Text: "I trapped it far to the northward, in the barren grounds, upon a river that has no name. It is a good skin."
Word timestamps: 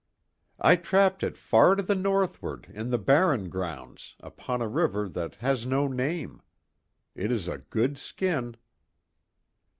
"I 0.59 0.77
trapped 0.77 1.21
it 1.21 1.37
far 1.37 1.75
to 1.75 1.83
the 1.83 1.93
northward, 1.93 2.65
in 2.73 2.89
the 2.89 2.97
barren 2.97 3.49
grounds, 3.49 4.15
upon 4.19 4.59
a 4.59 4.67
river 4.67 5.07
that 5.07 5.35
has 5.35 5.63
no 5.67 5.87
name. 5.87 6.41
It 7.13 7.31
is 7.31 7.47
a 7.47 7.59
good 7.59 7.99
skin." 7.99 8.55